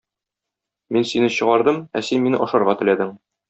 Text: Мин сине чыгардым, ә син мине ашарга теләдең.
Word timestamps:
Мин 0.97 1.05
сине 1.11 1.31
чыгардым, 1.37 1.79
ә 1.99 2.05
син 2.11 2.27
мине 2.27 2.43
ашарга 2.47 2.79
теләдең. 2.83 3.17